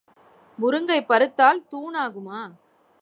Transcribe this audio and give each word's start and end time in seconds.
முருங்கை 0.59 0.97
பருத்தால் 1.05 1.65
தூணாகுமா? 1.71 2.41